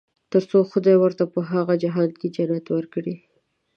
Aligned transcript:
تر 0.31 0.43
څو 0.49 0.59
خدای 0.71 0.95
ورته 0.99 1.23
په 1.33 1.39
هغه 1.51 1.73
جهان 1.83 2.09
کې 2.19 2.27
جنت 2.35 2.65
ورکړي. 2.71 3.15